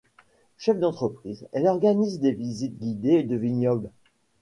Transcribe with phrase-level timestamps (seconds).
[0.57, 3.91] Chef d’entreprise, elle organise des visites guidées de vignobles.